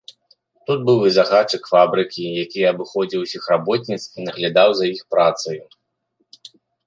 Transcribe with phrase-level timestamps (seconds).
[0.67, 5.61] Тут быў і загадчык фабрыкі, які абыходзіў усіх работніц і наглядаў за іх працаю.